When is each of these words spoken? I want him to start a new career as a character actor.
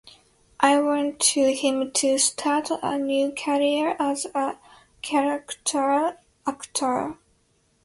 I 0.59 0.79
want 0.79 1.21
him 1.25 1.91
to 1.91 2.17
start 2.17 2.69
a 2.81 2.97
new 2.97 3.31
career 3.33 3.95
as 3.99 4.25
a 4.33 4.57
character 5.03 6.15
actor. 6.47 7.19